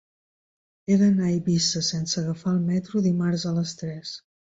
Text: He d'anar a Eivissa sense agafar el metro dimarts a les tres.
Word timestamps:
He 0.85 0.95
d'anar 1.01 1.27
a 1.27 1.33
Eivissa 1.33 1.81
sense 1.87 2.17
agafar 2.21 2.53
el 2.53 2.63
metro 2.71 3.03
dimarts 3.09 3.45
a 3.51 3.55
les 3.59 3.75
tres. 3.83 4.15